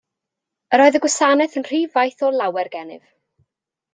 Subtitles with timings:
[0.77, 3.07] Yr oedd y gwasanaeth yn rhy faith o lawer gennyf.